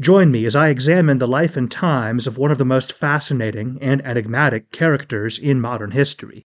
[0.00, 3.78] Join me as I examine the life and times of one of the most fascinating
[3.80, 6.44] and enigmatic characters in modern history.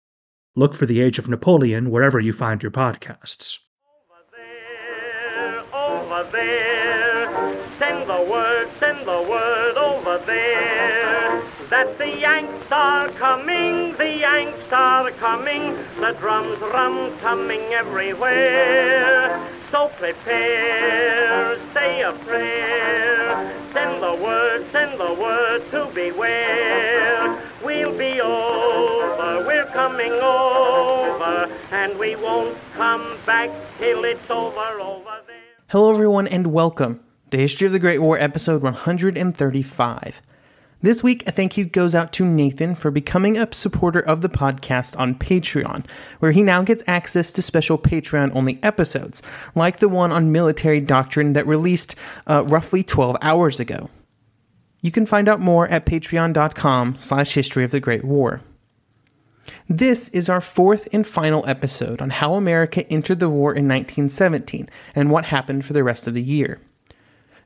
[0.57, 3.59] Look for the Age of Napoleon wherever you find your podcasts.
[3.85, 5.61] over there.
[5.75, 11.43] over there, Send the word, send the word over there.
[11.69, 15.77] That the Yanks are coming, the Yanks are coming.
[16.01, 19.64] The drums rum coming everywhere.
[19.75, 23.53] So prepare, say a prayer.
[23.73, 27.43] Send the word, send the word to beware.
[27.65, 35.19] We'll be over, we're coming over, and we won't come back till it's over, over
[35.27, 35.43] there.
[35.67, 37.01] Hello, everyone, and welcome
[37.33, 40.23] to History of the Great War, episode 135.
[40.85, 44.29] This week, a thank you goes out to Nathan for becoming a supporter of the
[44.29, 45.87] podcast on Patreon,
[46.19, 49.23] where he now gets access to special Patreon only episodes,
[49.55, 53.89] like the one on military doctrine that released uh, roughly 12 hours ago.
[54.83, 58.43] You can find out more at patreon.com slash history of the Great War.
[59.67, 64.69] This is our fourth and final episode on how America entered the war in 1917
[64.95, 66.61] and what happened for the rest of the year.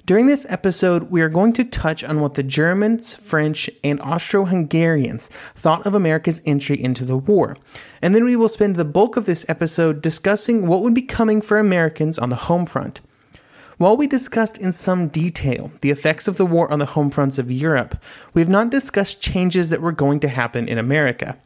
[0.09, 4.47] During this episode, we are going to touch on what the Germans, French, and Austro
[4.47, 7.59] Hungarians thought of America's entry into the war.
[8.01, 11.43] And then we will spend the bulk of this episode discussing what would be coming
[11.43, 13.03] for Americans on the home front.
[13.77, 17.37] While we discussed in some detail the effects of the war on the home fronts
[17.37, 18.03] of Europe,
[18.33, 21.37] we have not discussed changes that were going to happen in America.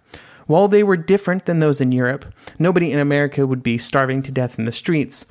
[0.46, 4.30] While they were different than those in Europe, nobody in America would be starving to
[4.30, 5.26] death in the streets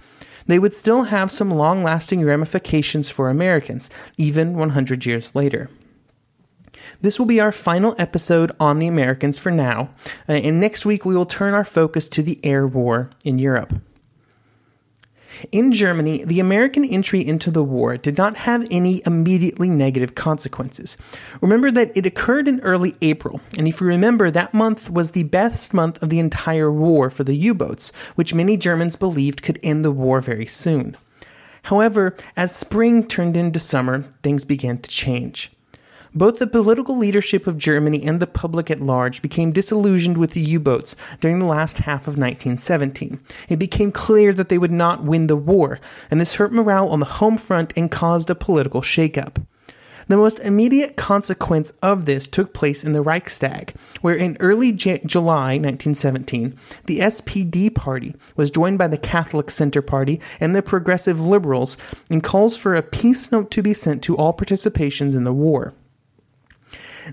[0.48, 5.70] they would still have some long lasting ramifications for Americans, even 100 years later.
[7.02, 9.90] This will be our final episode on the Americans for now,
[10.30, 13.74] uh, and next week we will turn our focus to the air war in Europe.
[15.52, 20.98] In Germany, the American entry into the war did not have any immediately negative consequences.
[21.42, 25.24] Remember that it occurred in early April, and if you remember, that month was the
[25.24, 29.60] best month of the entire war for the U boats, which many Germans believed could
[29.64, 30.96] end the war very soon.
[31.64, 35.52] However, as spring turned into summer, things began to change.
[36.14, 40.42] Both the political leadership of Germany and the public at large became disillusioned with the
[40.42, 43.18] U boats during the last half of 1917.
[43.48, 45.80] It became clear that they would not win the war,
[46.10, 49.42] and this hurt morale on the home front and caused a political shakeup.
[50.10, 55.00] The most immediate consequence of this took place in the Reichstag, where in early J-
[55.06, 56.58] July 1917,
[56.88, 61.78] the SPD party was joined by the Catholic Center Party and the Progressive Liberals
[62.10, 65.74] in calls for a peace note to be sent to all participations in the war.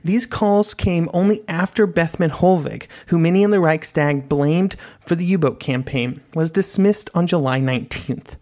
[0.05, 5.25] These calls came only after Bethmann Hollweg, who many in the Reichstag blamed for the
[5.25, 8.37] U boat campaign, was dismissed on July 19th.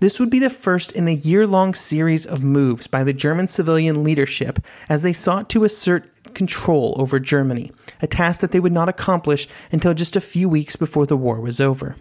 [0.00, 3.48] This would be the first in a year long series of moves by the German
[3.48, 4.58] civilian leadership
[4.88, 9.48] as they sought to assert control over Germany, a task that they would not accomplish
[9.72, 11.96] until just a few weeks before the war was over.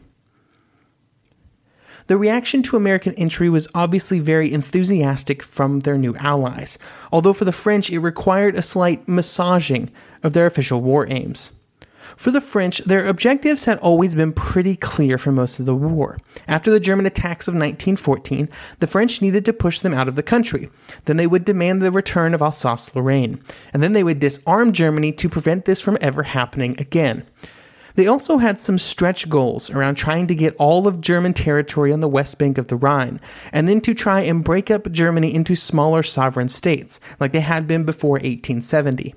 [2.08, 6.78] The reaction to American entry was obviously very enthusiastic from their new allies,
[7.12, 9.90] although for the French it required a slight massaging
[10.22, 11.52] of their official war aims.
[12.16, 16.20] For the French, their objectives had always been pretty clear for most of the war.
[16.47, 20.24] After the German attacks of 1914, the French needed to push them out of the
[20.24, 20.70] country.
[21.06, 23.41] Then they would demand the return of Alsace Lorraine.
[23.74, 27.26] And then they would disarm Germany to prevent this from ever happening again.
[27.96, 32.02] They also had some stretch goals around trying to get all of German territory on
[32.02, 33.20] the west bank of the Rhine,
[33.52, 37.68] and then to try and break up Germany into smaller sovereign states, like they had
[37.68, 39.16] been before 1870.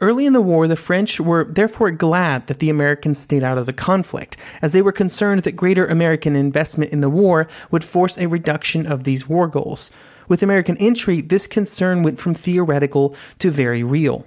[0.00, 3.66] Early in the war, the French were therefore glad that the Americans stayed out of
[3.66, 8.18] the conflict, as they were concerned that greater American investment in the war would force
[8.18, 9.90] a reduction of these war goals.
[10.28, 14.26] With American entry, this concern went from theoretical to very real.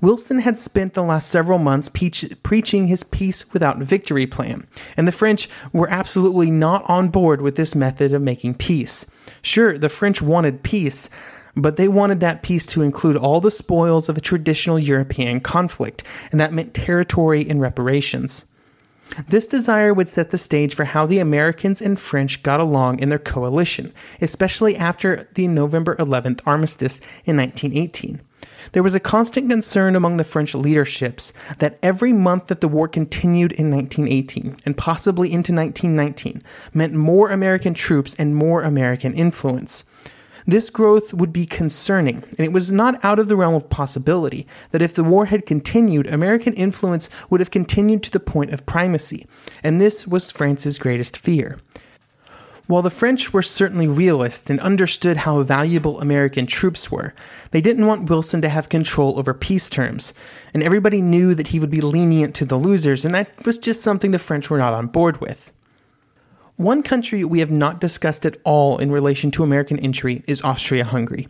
[0.00, 5.12] Wilson had spent the last several months preaching his peace without victory plan, and the
[5.12, 9.10] French were absolutely not on board with this method of making peace.
[9.42, 11.08] Sure, the French wanted peace,
[11.56, 16.02] but they wanted that peace to include all the spoils of a traditional European conflict,
[16.32, 18.44] and that meant territory and reparations.
[19.28, 23.10] This desire would set the stage for how the Americans and French got along in
[23.10, 28.20] their coalition, especially after the November 11th armistice in 1918.
[28.72, 32.88] There was a constant concern among the French leaderships that every month that the war
[32.88, 36.42] continued in 1918 and possibly into 1919
[36.72, 39.84] meant more American troops and more American influence.
[40.46, 44.46] This growth would be concerning, and it was not out of the realm of possibility
[44.72, 48.66] that if the war had continued, American influence would have continued to the point of
[48.66, 49.26] primacy,
[49.62, 51.60] and this was France's greatest fear.
[52.66, 57.12] While the French were certainly realists and understood how valuable American troops were,
[57.50, 60.14] they didn't want Wilson to have control over peace terms,
[60.54, 63.82] and everybody knew that he would be lenient to the losers, and that was just
[63.82, 65.52] something the French were not on board with.
[66.56, 70.84] One country we have not discussed at all in relation to American entry is Austria
[70.84, 71.28] Hungary.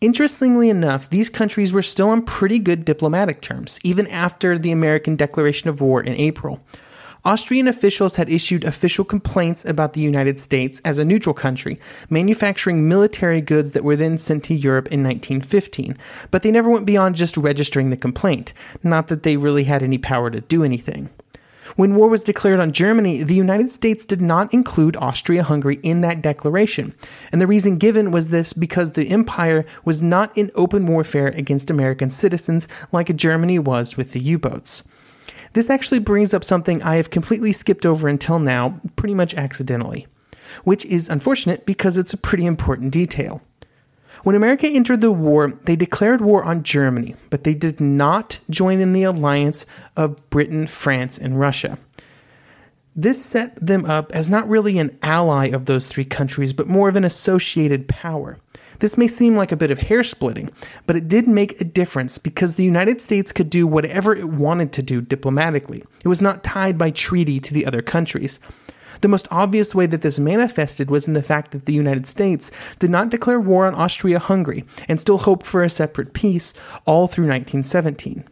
[0.00, 5.16] Interestingly enough, these countries were still on pretty good diplomatic terms, even after the American
[5.16, 6.62] declaration of war in April.
[7.24, 11.78] Austrian officials had issued official complaints about the United States as a neutral country,
[12.10, 15.96] manufacturing military goods that were then sent to Europe in 1915,
[16.32, 18.52] but they never went beyond just registering the complaint,
[18.82, 21.10] not that they really had any power to do anything.
[21.76, 26.00] When war was declared on Germany, the United States did not include Austria Hungary in
[26.00, 26.92] that declaration.
[27.30, 31.70] And the reason given was this because the empire was not in open warfare against
[31.70, 34.82] American citizens like Germany was with the U boats.
[35.52, 40.06] This actually brings up something I have completely skipped over until now, pretty much accidentally,
[40.64, 43.42] which is unfortunate because it's a pretty important detail.
[44.22, 48.80] When America entered the war, they declared war on Germany, but they did not join
[48.80, 49.66] in the alliance
[49.96, 51.78] of Britain, France, and Russia.
[52.94, 56.88] This set them up as not really an ally of those three countries, but more
[56.88, 58.38] of an associated power.
[58.82, 60.50] This may seem like a bit of hair splitting,
[60.88, 64.72] but it did make a difference because the United States could do whatever it wanted
[64.72, 65.84] to do diplomatically.
[66.04, 68.40] It was not tied by treaty to the other countries.
[69.00, 72.50] The most obvious way that this manifested was in the fact that the United States
[72.80, 76.52] did not declare war on Austria Hungary and still hoped for a separate peace
[76.84, 78.24] all through 1917.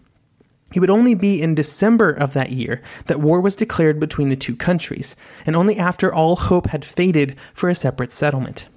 [0.75, 4.35] It would only be in December of that year that war was declared between the
[4.37, 5.14] two countries,
[5.46, 8.69] and only after all hope had faded for a separate settlement.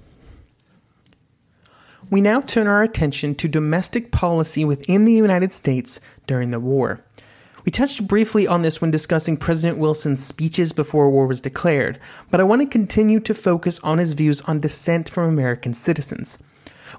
[2.14, 7.04] We now turn our attention to domestic policy within the United States during the war.
[7.64, 11.98] We touched briefly on this when discussing President Wilson's speeches before war was declared,
[12.30, 16.40] but I want to continue to focus on his views on dissent from American citizens.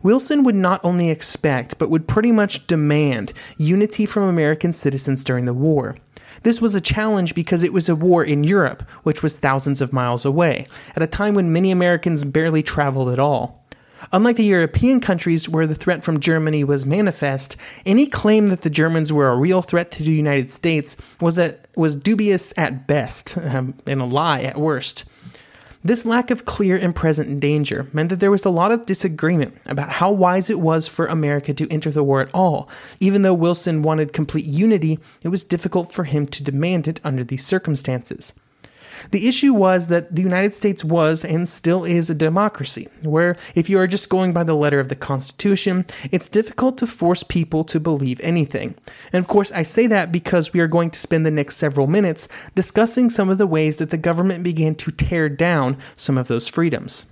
[0.04, 5.46] Wilson would not only expect, but would pretty much demand unity from American citizens during
[5.46, 5.96] the war.
[6.44, 9.94] This was a challenge because it was a war in Europe, which was thousands of
[9.94, 13.65] miles away, at a time when many Americans barely traveled at all.
[14.12, 17.56] Unlike the European countries where the threat from Germany was manifest,
[17.86, 21.40] any claim that the Germans were a real threat to the United States was,
[21.76, 25.06] was dubious at best um, and a lie at worst.
[25.86, 29.56] This lack of clear and present danger meant that there was a lot of disagreement
[29.68, 32.68] about how wise it was for America to enter the war at all.
[33.00, 37.24] Even though Wilson wanted complete unity, it was difficult for him to demand it under
[37.24, 38.34] these circumstances.
[39.12, 43.70] The issue was that the United States was and still is a democracy, where if
[43.70, 47.64] you are just going by the letter of the Constitution, it's difficult to force people
[47.66, 48.76] to believe anything.
[49.14, 51.88] And of course, I say that because we are going to spend the next several
[51.88, 56.28] minutes discussing some of the ways that the government began to tear down some of
[56.28, 57.06] those freedoms,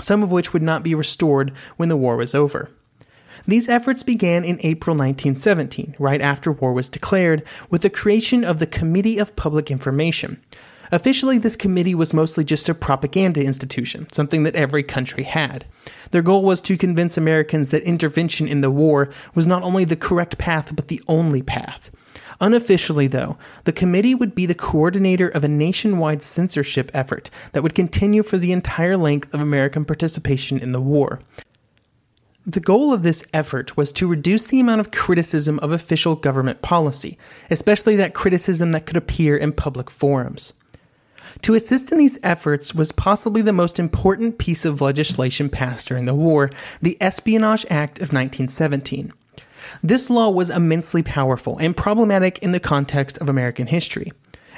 [0.00, 2.70] some of which would not be restored when the war was over.
[3.46, 8.58] These efforts began in April 1917, right after war was declared, with the creation of
[8.58, 10.42] the Committee of Public Information,
[10.92, 15.64] Officially, this committee was mostly just a propaganda institution, something that every country had.
[16.10, 19.96] Their goal was to convince Americans that intervention in the war was not only the
[19.96, 21.90] correct path, but the only path.
[22.40, 27.74] Unofficially, though, the committee would be the coordinator of a nationwide censorship effort that would
[27.74, 31.20] continue for the entire length of American participation in the war.
[32.46, 36.62] The goal of this effort was to reduce the amount of criticism of official government
[36.62, 37.18] policy,
[37.50, 40.54] especially that criticism that could appear in public forums.
[41.42, 46.04] To assist in these efforts was possibly the most important piece of legislation passed during
[46.04, 46.50] the war,
[46.82, 49.12] the Espionage Act of 1917.
[49.82, 54.12] This law was immensely powerful and problematic in the context of American history.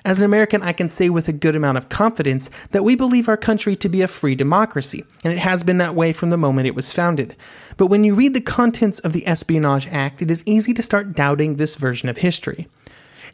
[0.05, 3.29] As an American, I can say with a good amount of confidence that we believe
[3.29, 6.37] our country to be a free democracy, and it has been that way from the
[6.37, 7.37] moment it was founded.
[7.77, 11.13] But when you read the contents of the Espionage Act, it is easy to start
[11.13, 12.67] doubting this version of history.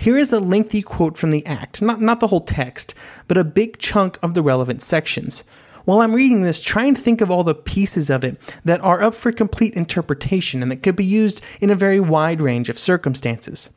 [0.00, 2.95] Here is a lengthy quote from the Act, not, not the whole text,
[3.26, 5.43] but a big chunk of the relevant sections.
[5.85, 9.02] While I'm reading this, try and think of all the pieces of it that are
[9.02, 12.78] up for complete interpretation and that could be used in a very wide range of
[12.78, 13.71] circumstances.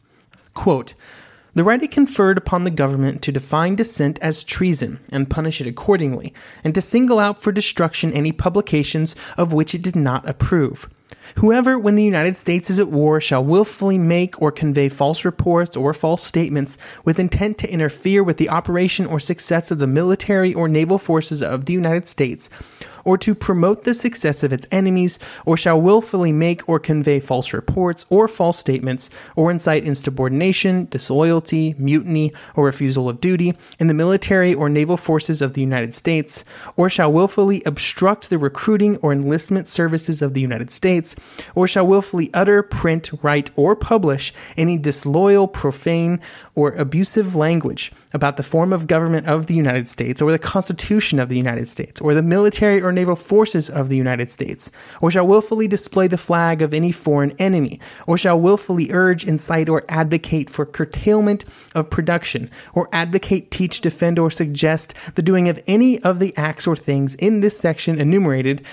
[0.54, 0.94] Quote,
[1.56, 5.68] the right it conferred upon the government to define dissent as treason and punish it
[5.68, 10.88] accordingly, and to single out for destruction any publications of which it did not approve.
[11.38, 15.78] Whoever, when the United States is at war, shall wilfully make or convey false reports
[15.78, 20.54] or false statements with intent to interfere with the operation or success of the military
[20.54, 22.50] or naval forces of the United States,
[23.04, 27.54] or to promote the success of its enemies, or shall wilfully make or convey false
[27.54, 33.94] reports or false statements, or incite insubordination, disloyalty, mutiny, or refusal of duty in the
[33.94, 39.12] military or naval forces of the United States, or shall wilfully obstruct the recruiting or
[39.12, 41.01] enlistment services of the United States,
[41.56, 46.20] or shall wilfully utter, print, write, or publish any disloyal, profane,
[46.56, 51.20] or abusive language about the form of government of the United States, or the Constitution
[51.20, 54.70] of the United States, or the military or naval forces of the United States,
[55.02, 59.70] or shall willfully display the flag of any foreign enemy, or shall willfully urge, incite,
[59.70, 65.62] or advocate for curtailment of production, or advocate, teach, defend, or suggest the doing of
[65.68, 68.66] any of the acts or things in this section enumerated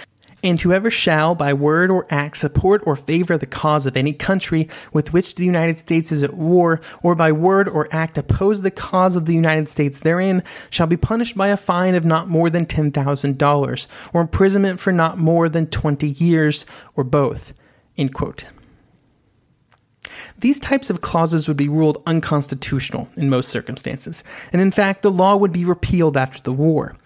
[0.43, 4.69] and whoever shall, by word or act, support or favor the cause of any country
[4.93, 8.71] with which the United States is at war, or by word or act oppose the
[8.71, 12.51] cause of the United States therein, shall be punished by a fine of not more
[12.51, 16.65] than $10,000, or imprisonment for not more than 20 years,
[16.95, 17.53] or both.
[20.39, 25.11] These types of clauses would be ruled unconstitutional in most circumstances, and in fact, the
[25.11, 26.97] law would be repealed after the war.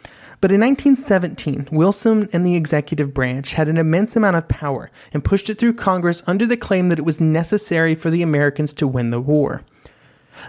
[0.43, 5.25] But in 1917, Wilson and the executive branch had an immense amount of power and
[5.25, 8.89] pushed it through Congress under the claim that it was necessary for the Americans to
[8.89, 9.63] win the war.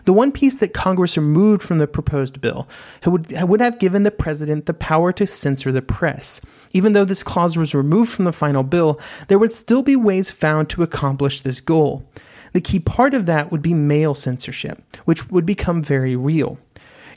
[0.06, 2.68] The one piece that Congress removed from the proposed bill
[3.06, 6.42] would, would have given the president the power to censor the press.
[6.72, 10.32] Even though this clause was removed from the final bill, there would still be ways
[10.32, 12.10] found to accomplish this goal.
[12.54, 16.58] The key part of that would be mail censorship, which would become very real.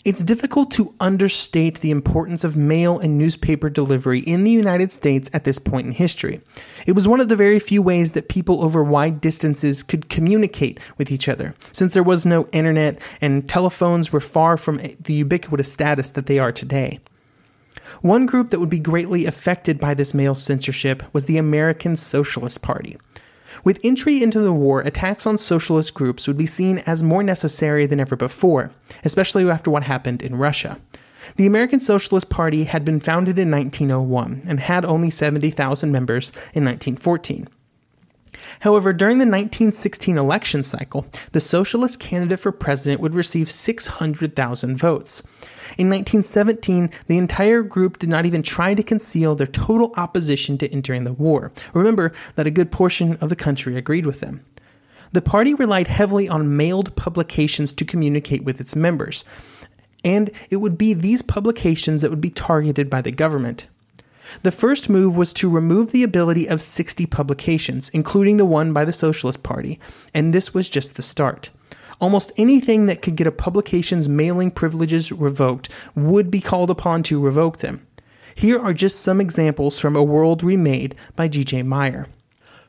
[0.07, 5.29] It's difficult to understate the importance of mail and newspaper delivery in the United States
[5.33, 6.41] at this point in history.
[6.87, 10.79] It was one of the very few ways that people over wide distances could communicate
[10.97, 15.73] with each other, since there was no internet and telephones were far from the ubiquitous
[15.73, 17.01] status that they are today.
[18.01, 22.63] One group that would be greatly affected by this mail censorship was the American Socialist
[22.63, 22.97] Party.
[23.67, 27.85] With entry into the war, attacks on socialist groups would be seen as more necessary
[27.85, 28.71] than ever before,
[29.03, 30.79] especially after what happened in Russia.
[31.35, 36.65] The American Socialist Party had been founded in 1901 and had only 70,000 members in
[36.65, 37.49] 1914.
[38.61, 45.23] However, during the 1916 election cycle, the socialist candidate for president would receive 600,000 votes.
[45.79, 50.73] In 1917, the entire group did not even try to conceal their total opposition to
[50.73, 51.53] entering the war.
[51.75, 54.45] Remember that a good portion of the country agreed with them.
[55.13, 59.25] The party relied heavily on mailed publications to communicate with its members,
[60.05, 63.67] and it would be these publications that would be targeted by the government.
[64.43, 68.85] The first move was to remove the ability of 60 publications, including the one by
[68.85, 69.81] the Socialist Party,
[70.15, 71.51] and this was just the start.
[72.01, 77.21] Almost anything that could get a publication's mailing privileges revoked would be called upon to
[77.21, 77.87] revoke them.
[78.35, 81.63] Here are just some examples from A World Remade by G.J.
[81.63, 82.07] Meyer.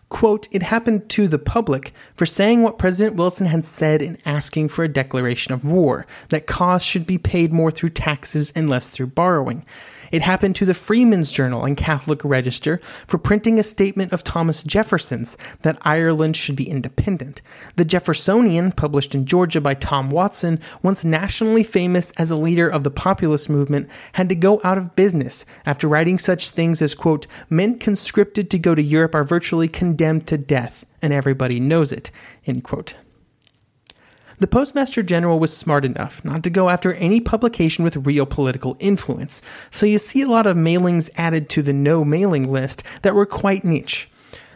[0.10, 4.70] Quote, it happened to the public for saying what President Wilson had said in asking
[4.70, 8.90] for a declaration of war, that costs should be paid more through taxes and less
[8.90, 9.66] through borrowing.
[10.12, 14.64] It happened to the Freeman's Journal and Catholic Register for printing a statement of Thomas
[14.64, 17.42] Jefferson's that Ireland should be independent.
[17.76, 22.84] The Jeffersonian, published in Georgia by Tom Watson, once nationally famous as a leader of
[22.84, 27.28] the populist movement, had to go out of business after writing such things as, quote,
[27.50, 32.12] men conscripted to go to Europe are virtually condemned to death, and everybody knows it,
[32.46, 32.96] end quote.
[34.40, 38.78] The Postmaster General was smart enough not to go after any publication with real political
[38.80, 39.42] influence,
[39.72, 43.26] so you see a lot of mailings added to the no mailing list that were
[43.26, 44.08] quite niche.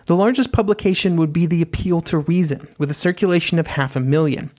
[0.05, 3.99] The largest publication would be the Appeal to Reason, with a circulation of half a
[3.99, 4.51] million.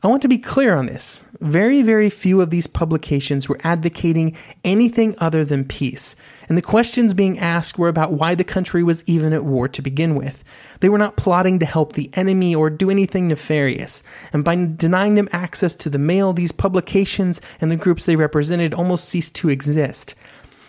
[0.00, 1.26] I want to be clear on this.
[1.40, 6.14] Very, very few of these publications were advocating anything other than peace,
[6.48, 9.82] and the questions being asked were about why the country was even at war to
[9.82, 10.44] begin with.
[10.78, 15.16] They were not plotting to help the enemy or do anything nefarious, and by denying
[15.16, 19.48] them access to the mail, these publications and the groups they represented almost ceased to
[19.48, 20.14] exist.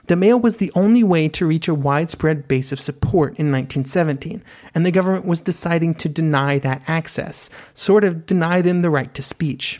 [0.09, 4.41] The mail was the only way to reach a widespread base of support in 1917,
[4.73, 9.13] and the government was deciding to deny that access, sort of deny them the right
[9.13, 9.79] to speech.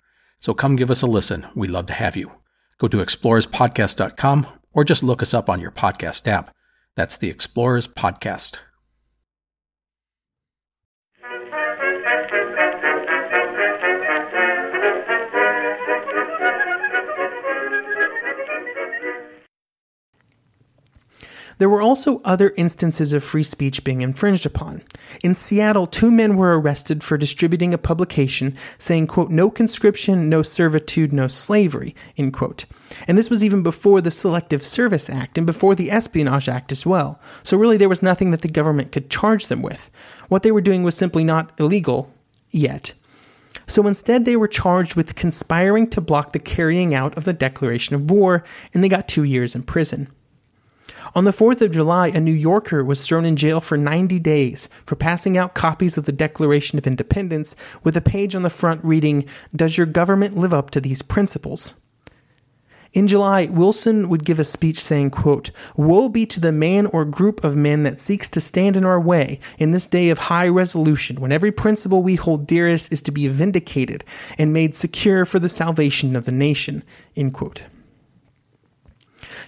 [0.41, 1.47] So come give us a listen.
[1.55, 2.31] We'd love to have you.
[2.79, 6.53] Go to explorerspodcast.com or just look us up on your podcast app.
[6.95, 8.57] That's the Explorers Podcast.
[21.61, 24.81] There were also other instances of free speech being infringed upon.
[25.23, 30.41] In Seattle, two men were arrested for distributing a publication saying, quote, no conscription, no
[30.41, 32.65] servitude, no slavery, end quote.
[33.07, 36.83] And this was even before the Selective Service Act and before the Espionage Act as
[36.83, 37.19] well.
[37.43, 39.91] So really there was nothing that the government could charge them with.
[40.29, 42.11] What they were doing was simply not illegal
[42.49, 42.93] yet.
[43.67, 47.95] So instead, they were charged with conspiring to block the carrying out of the declaration
[47.95, 50.07] of war, and they got two years in prison.
[51.15, 54.69] On the 4th of July, a New Yorker was thrown in jail for 90 days
[54.85, 58.83] for passing out copies of the Declaration of Independence with a page on the front
[58.83, 61.75] reading, Does your government live up to these principles?
[62.93, 67.05] In July, Wilson would give a speech saying, quote, Woe be to the man or
[67.05, 70.49] group of men that seeks to stand in our way in this day of high
[70.49, 74.03] resolution, when every principle we hold dearest is to be vindicated
[74.37, 76.83] and made secure for the salvation of the nation.
[77.15, 77.63] End quote.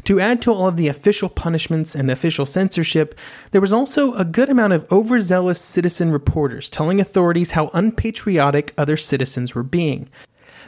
[0.05, 3.17] To add to all of the official punishments and official censorship,
[3.51, 8.97] there was also a good amount of overzealous citizen reporters telling authorities how unpatriotic other
[8.97, 10.09] citizens were being.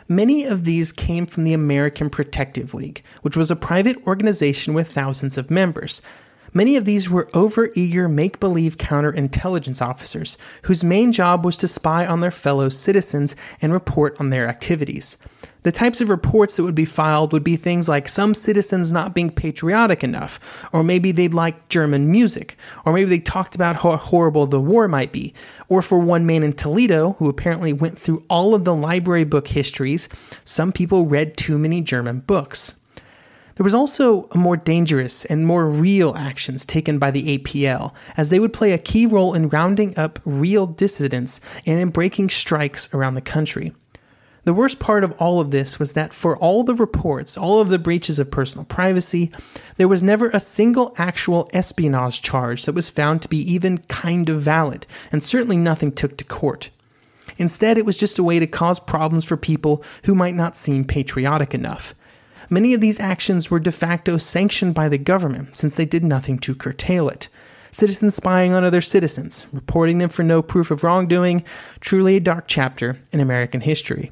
[0.08, 4.92] Many of these came from the American Protective League, which was a private organization with
[4.92, 6.02] thousands of members.
[6.56, 12.06] Many of these were overeager make believe counterintelligence officers, whose main job was to spy
[12.06, 15.18] on their fellow citizens and report on their activities.
[15.63, 19.13] The types of reports that would be filed would be things like some citizens not
[19.13, 20.39] being patriotic enough,
[20.72, 24.88] or maybe they'd like German music, or maybe they talked about how horrible the war
[24.88, 25.34] might be.
[25.68, 29.50] Or for one man in Toledo, who apparently went through all of the library book
[29.50, 30.08] histories,
[30.46, 32.76] some people read too many German books.
[33.56, 38.39] There was also more dangerous and more real actions taken by the APL, as they
[38.39, 43.13] would play a key role in rounding up real dissidents and in breaking strikes around
[43.13, 43.74] the country.
[44.44, 47.70] The worst part of all of this was that for all the reports, all of
[47.70, 49.32] the breaches of personal privacy,
[49.78, 54.30] there was never a single actual espionage charge that was found to be even kind
[54.30, 56.70] of valid, and certainly nothing took to court.
[57.38, 60.84] Instead, it was just a way to cause problems for people who might not seem
[60.84, 61.96] patriotic enough.
[62.49, 66.39] Many of these actions were de facto sanctioned by the government since they did nothing
[66.39, 67.29] to curtail it.
[67.71, 71.43] Citizens spying on other citizens, reporting them for no proof of wrongdoing,
[71.79, 74.12] truly a dark chapter in American history.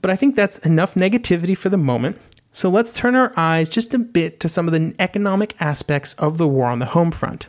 [0.00, 2.18] But I think that's enough negativity for the moment.
[2.52, 6.38] So let's turn our eyes just a bit to some of the economic aspects of
[6.38, 7.48] the war on the home front.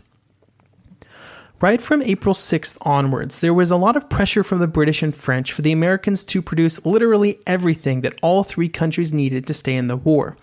[1.59, 5.15] Right from April 6th onwards, there was a lot of pressure from the British and
[5.15, 9.75] French for the Americans to produce literally everything that all three countries needed to stay
[9.75, 10.37] in the war.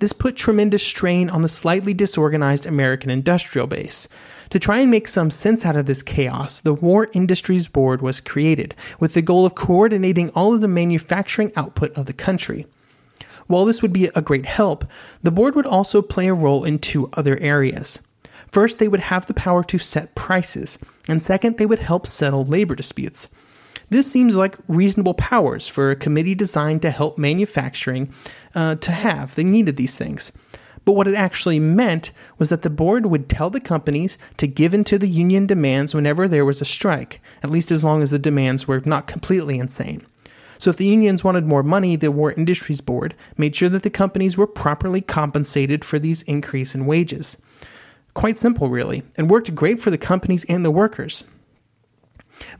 [0.00, 4.08] This put tremendous strain on the slightly disorganized American industrial base.
[4.50, 8.20] To try and make some sense out of this chaos, the War Industries Board was
[8.20, 12.66] created, with the goal of coordinating all of the manufacturing output of the country.
[13.46, 14.84] While this would be a great help,
[15.22, 18.00] the board would also play a role in two other areas.
[18.56, 20.78] First, they would have the power to set prices,
[21.10, 23.28] and second, they would help settle labor disputes.
[23.90, 28.14] This seems like reasonable powers for a committee designed to help manufacturing
[28.54, 29.34] uh, to have.
[29.34, 30.32] They needed these things.
[30.86, 34.72] But what it actually meant was that the board would tell the companies to give
[34.72, 38.10] in to the union demands whenever there was a strike, at least as long as
[38.10, 40.06] the demands were not completely insane.
[40.56, 43.90] So if the unions wanted more money, the War Industries Board made sure that the
[43.90, 47.36] companies were properly compensated for these increase in wages.
[48.16, 51.24] Quite simple, really, and worked great for the companies and the workers.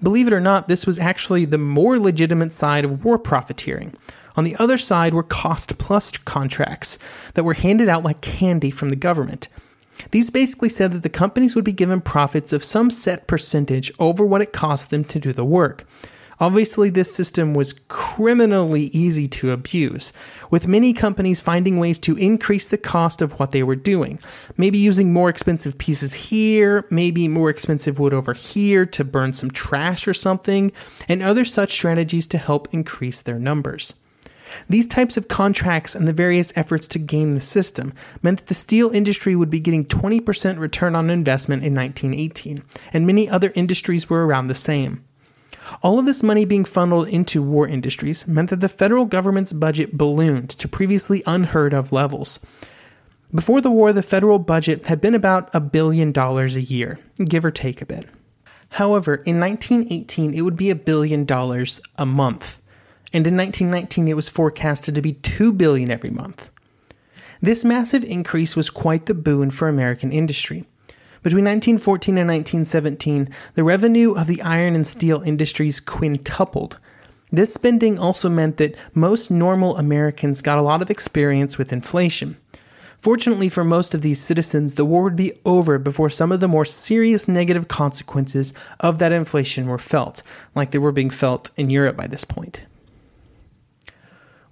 [0.02, 3.94] Believe it or not, this was actually the more legitimate side of war profiteering.
[4.36, 6.98] On the other side were cost plus contracts
[7.32, 9.48] that were handed out like candy from the government.
[10.10, 14.26] These basically said that the companies would be given profits of some set percentage over
[14.26, 15.86] what it cost them to do the work.
[16.38, 20.12] Obviously, this system was criminally easy to abuse,
[20.50, 24.18] with many companies finding ways to increase the cost of what they were doing.
[24.56, 29.50] Maybe using more expensive pieces here, maybe more expensive wood over here to burn some
[29.50, 30.72] trash or something,
[31.08, 33.94] and other such strategies to help increase their numbers.
[34.68, 38.54] These types of contracts and the various efforts to game the system meant that the
[38.54, 44.08] steel industry would be getting 20% return on investment in 1918, and many other industries
[44.08, 45.02] were around the same.
[45.82, 49.96] All of this money being funneled into war industries meant that the federal government's budget
[49.96, 52.40] ballooned to previously unheard of levels.
[53.34, 57.44] Before the war, the federal budget had been about a billion dollars a year, give
[57.44, 58.08] or take a bit.
[58.70, 62.62] However, in 1918, it would be a billion dollars a month,
[63.12, 66.50] and in 1919, it was forecasted to be 2 billion every month.
[67.40, 70.64] This massive increase was quite the boon for American industry.
[71.26, 76.78] Between 1914 and 1917, the revenue of the iron and steel industries quintupled.
[77.32, 82.36] This spending also meant that most normal Americans got a lot of experience with inflation.
[83.00, 86.46] Fortunately for most of these citizens, the war would be over before some of the
[86.46, 90.22] more serious negative consequences of that inflation were felt,
[90.54, 92.62] like they were being felt in Europe by this point.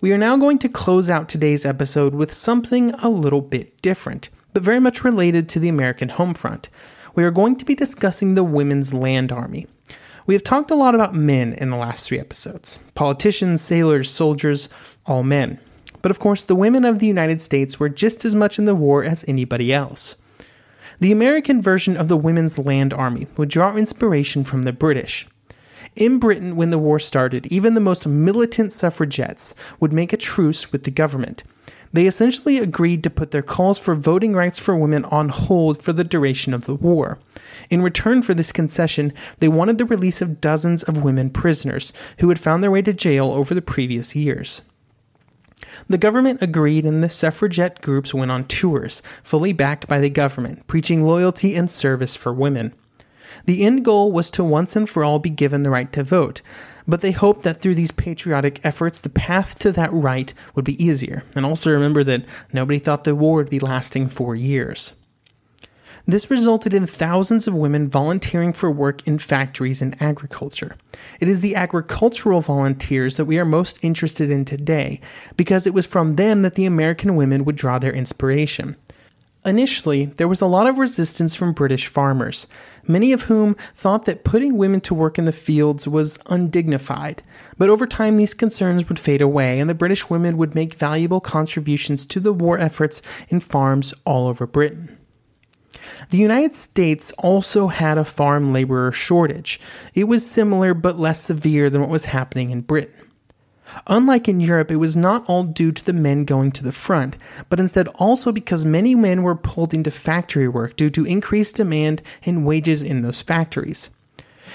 [0.00, 4.28] We are now going to close out today's episode with something a little bit different
[4.54, 6.70] but very much related to the American home front.
[7.14, 9.66] We are going to be discussing the Women's Land Army.
[10.26, 14.70] We have talked a lot about men in the last three episodes politicians, sailors, soldiers,
[15.04, 15.60] all men.
[16.00, 18.74] But of course, the women of the United States were just as much in the
[18.74, 20.16] war as anybody else.
[21.00, 25.26] The American version of the Women's Land Army would draw inspiration from the British.
[25.96, 30.72] In Britain, when the war started, even the most militant suffragettes would make a truce
[30.72, 31.44] with the government
[31.94, 35.92] they essentially agreed to put their calls for voting rights for women on hold for
[35.92, 37.20] the duration of the war.
[37.70, 42.30] In return for this concession, they wanted the release of dozens of women prisoners who
[42.30, 44.62] had found their way to jail over the previous years.
[45.88, 50.66] The government agreed, and the suffragette groups went on tours, fully backed by the government,
[50.66, 52.74] preaching loyalty and service for women.
[53.44, 56.42] The end goal was to once and for all be given the right to vote,
[56.86, 60.82] but they hoped that through these patriotic efforts, the path to that right would be
[60.82, 61.24] easier.
[61.34, 64.92] And also remember that nobody thought the war would be lasting four years.
[66.06, 70.76] This resulted in thousands of women volunteering for work in factories and agriculture.
[71.18, 75.00] It is the agricultural volunteers that we are most interested in today
[75.38, 78.76] because it was from them that the American women would draw their inspiration.
[79.46, 82.46] Initially, there was a lot of resistance from British farmers,
[82.86, 87.22] many of whom thought that putting women to work in the fields was undignified.
[87.58, 91.20] But over time, these concerns would fade away, and the British women would make valuable
[91.20, 94.96] contributions to the war efforts in farms all over Britain.
[96.08, 99.60] The United States also had a farm laborer shortage.
[99.92, 103.03] It was similar but less severe than what was happening in Britain.
[103.86, 107.16] Unlike in Europe, it was not all due to the men going to the front,
[107.48, 112.02] but instead also because many men were pulled into factory work due to increased demand
[112.24, 113.90] and wages in those factories.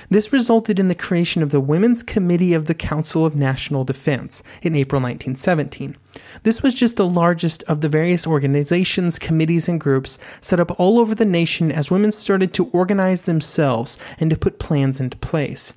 [0.10, 4.42] This resulted in the creation of the Women's Committee of the Council of National Defense
[4.62, 5.98] in April 1917.
[6.44, 11.00] This was just the largest of the various organizations, committees, and groups set up all
[11.00, 15.74] over the nation as women started to organize themselves and to put plans into place.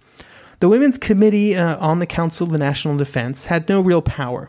[0.63, 4.49] The Women's Committee uh, on the Council of National Defense had no real power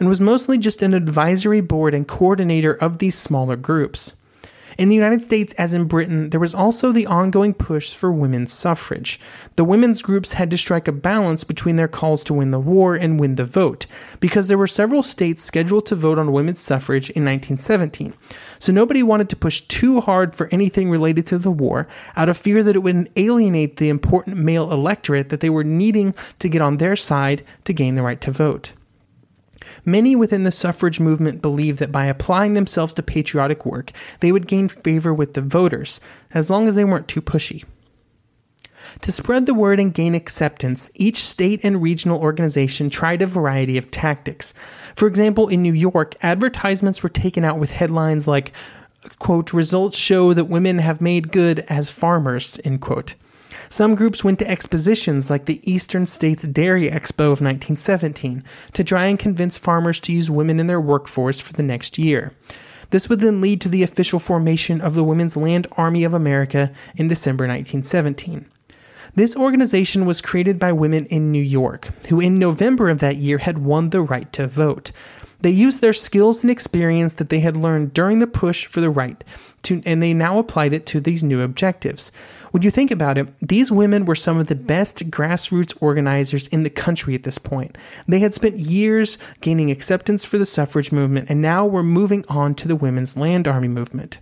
[0.00, 4.16] and was mostly just an advisory board and coordinator of these smaller groups.
[4.78, 8.52] In the United States, as in Britain, there was also the ongoing push for women's
[8.52, 9.20] suffrage.
[9.56, 12.94] The women's groups had to strike a balance between their calls to win the war
[12.94, 13.86] and win the vote,
[14.20, 18.14] because there were several states scheduled to vote on women's suffrage in 1917.
[18.58, 22.36] So nobody wanted to push too hard for anything related to the war out of
[22.36, 26.62] fear that it would alienate the important male electorate that they were needing to get
[26.62, 28.72] on their side to gain the right to vote.
[29.84, 33.90] Many within the suffrage movement believed that by applying themselves to patriotic work,
[34.20, 36.00] they would gain favor with the voters,
[36.32, 37.64] as long as they weren't too pushy.
[39.00, 43.78] To spread the word and gain acceptance, each state and regional organization tried a variety
[43.78, 44.54] of tactics.
[44.94, 48.52] For example, in New York, advertisements were taken out with headlines like,
[49.18, 53.14] quote, results show that women have made good as farmers, end quote.
[53.68, 59.06] Some groups went to expositions like the Eastern States Dairy Expo of 1917 to try
[59.06, 62.32] and convince farmers to use women in their workforce for the next year.
[62.90, 66.72] This would then lead to the official formation of the Women's Land Army of America
[66.96, 68.46] in December 1917.
[69.14, 73.38] This organization was created by women in New York, who in November of that year
[73.38, 74.92] had won the right to vote.
[75.42, 78.90] They used their skills and experience that they had learned during the push for the
[78.90, 79.22] right
[79.64, 82.12] to, and they now applied it to these new objectives.
[82.52, 86.64] When you think about it, these women were some of the best grassroots organizers in
[86.64, 87.78] the country at this point.
[88.06, 92.54] They had spent years gaining acceptance for the suffrage movement and now were moving on
[92.56, 94.18] to the Women's Land Army movement.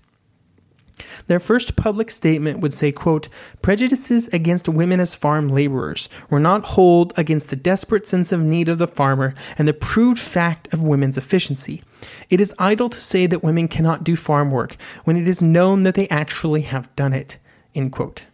[1.27, 3.29] Their first public statement would say, quote,
[3.63, 8.69] prejudices against women as farm laborers were not hold against the desperate sense of need
[8.69, 11.83] of the farmer and the proved fact of women's efficiency.
[12.29, 15.83] It is idle to say that women cannot do farm work when it is known
[15.83, 17.39] that they actually have done it.
[17.75, 18.27] End quote.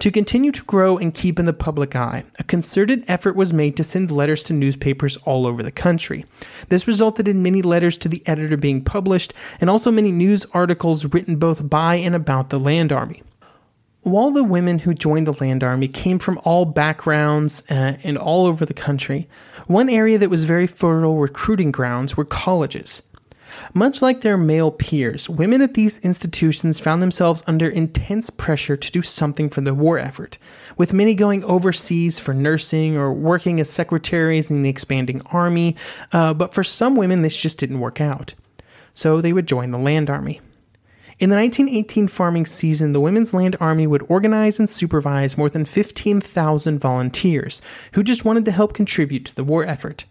[0.00, 3.76] To continue to grow and keep in the public eye, a concerted effort was made
[3.76, 6.24] to send letters to newspapers all over the country.
[6.68, 11.12] This resulted in many letters to the editor being published and also many news articles
[11.12, 13.22] written both by and about the Land Army.
[14.02, 18.46] While the women who joined the Land Army came from all backgrounds uh, and all
[18.46, 19.28] over the country,
[19.66, 23.02] one area that was very fertile recruiting grounds were colleges.
[23.74, 28.90] Much like their male peers, women at these institutions found themselves under intense pressure to
[28.90, 30.38] do something for the war effort,
[30.76, 35.76] with many going overseas for nursing or working as secretaries in the expanding army,
[36.12, 38.34] uh, but for some women this just didn't work out.
[38.94, 40.40] So they would join the Land Army.
[41.20, 45.64] In the 1918 farming season, the Women's Land Army would organize and supervise more than
[45.64, 47.60] 15,000 volunteers
[47.94, 50.04] who just wanted to help contribute to the war effort.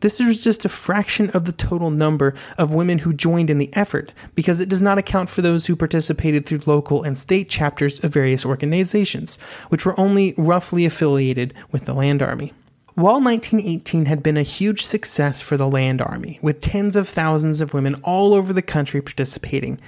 [0.00, 3.74] This is just a fraction of the total number of women who joined in the
[3.74, 8.00] effort, because it does not account for those who participated through local and state chapters
[8.00, 12.52] of various organizations, which were only roughly affiliated with the Land Army.
[12.94, 17.60] While 1918 had been a huge success for the Land Army, with tens of thousands
[17.60, 19.80] of women all over the country participating,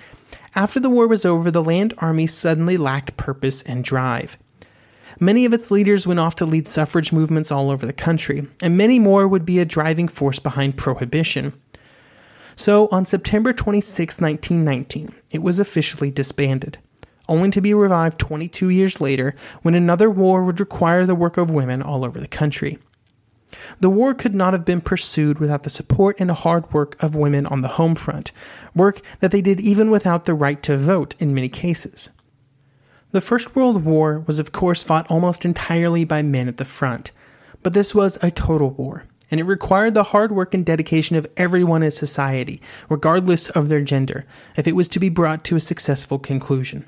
[0.55, 4.39] after the war was over, the Land Army suddenly lacked purpose and drive.
[5.21, 8.77] Many of its leaders went off to lead suffrage movements all over the country, and
[8.77, 11.53] many more would be a driving force behind prohibition.
[12.57, 16.79] So, on September 26, 1919, it was officially disbanded,
[17.29, 21.51] only to be revived 22 years later when another war would require the work of
[21.51, 22.79] women all over the country.
[23.81, 27.47] The war could not have been pursued without the support and hard work of women
[27.47, 28.33] on the home front,
[28.75, 32.11] work that they did even without the right to vote in many cases.
[33.13, 37.13] The First World War was, of course, fought almost entirely by men at the front,
[37.63, 41.27] but this was a total war, and it required the hard work and dedication of
[41.37, 44.25] everyone in society, regardless of their gender,
[44.57, 46.87] if it was to be brought to a successful conclusion.